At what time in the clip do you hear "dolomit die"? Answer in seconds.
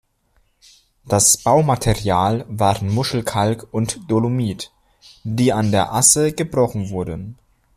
4.09-5.53